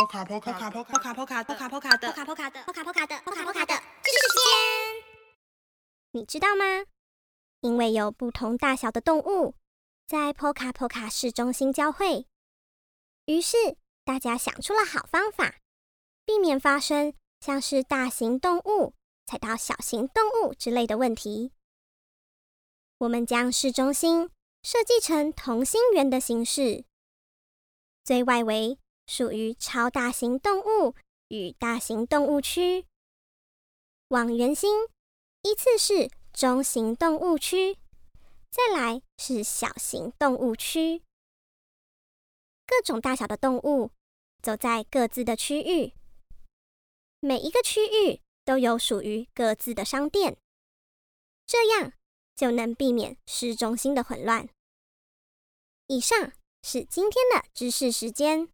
[0.00, 5.04] 波卡波卡波卡波卡波卡波卡波卡的波卡波卡的波卡波卡的波卡波卡的知识时间，
[6.12, 6.86] 你知道吗？
[7.60, 9.54] 因为有不同大小的动物
[10.06, 12.26] 在波卡波卡市中心交汇，
[13.26, 13.58] 于是
[14.02, 15.56] 大家想出了好方法，
[16.24, 18.94] 避免发生像是大型动物
[19.26, 21.52] 踩到小型动物之类的问题。
[22.96, 24.30] 我们将市中心
[24.62, 26.86] 设计成同心圆的形式，
[28.02, 28.78] 最外围。
[29.10, 30.94] 属于超大型动物
[31.30, 32.86] 与大型动物区，
[34.06, 34.86] 往圆心
[35.42, 37.76] 依次是中型动物区，
[38.52, 41.02] 再来是小型动物区。
[42.64, 43.90] 各种大小的动物
[44.40, 45.92] 走在各自的区域，
[47.18, 50.36] 每一个区域都有属于各自的商店，
[51.44, 51.92] 这样
[52.36, 54.48] 就能避免市中心的混乱。
[55.88, 56.32] 以上
[56.62, 58.48] 是今天的知识时间。